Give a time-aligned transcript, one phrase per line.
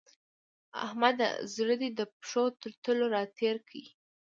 [0.85, 1.29] احمده!
[1.53, 3.83] زړه دې د پښو تر تلو راتېر کړ.